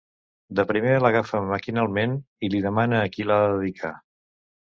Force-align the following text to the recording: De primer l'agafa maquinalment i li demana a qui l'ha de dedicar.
De 0.59 0.63
primer 0.69 0.95
l'agafa 1.03 1.41
maquinalment 1.51 2.15
i 2.49 2.49
li 2.55 2.63
demana 2.65 3.03
a 3.03 3.13
qui 3.19 3.27
l'ha 3.29 3.39
de 3.45 3.53
dedicar. 3.61 3.95